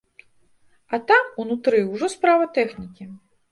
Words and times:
А 0.95 0.99
там, 1.11 1.29
унутры, 1.45 1.83
ужо 1.93 2.11
справа 2.17 2.51
тэхнікі. 2.59 3.11